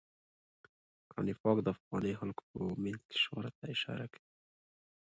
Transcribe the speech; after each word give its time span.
قرآن 1.09 1.27
پاک 1.41 1.57
د 1.63 1.69
پخوانیو 1.77 2.19
خلکو 2.21 2.43
په 2.51 2.59
مینځ 2.83 3.01
کې 3.09 3.17
شهرت 3.23 3.53
ته 3.59 3.65
اشاره 3.75 4.05
کوي. 4.13 4.27